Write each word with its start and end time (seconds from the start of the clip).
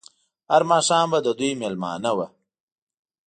هر 0.51 0.61
ماښام 0.71 1.07
به 1.11 1.19
د 1.25 1.27
دوی 1.39 1.51
مېلمانه 1.61 2.11
وو. 2.17 2.27